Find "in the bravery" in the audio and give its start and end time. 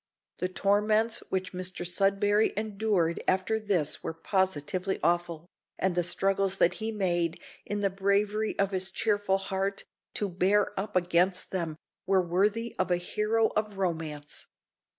7.67-8.57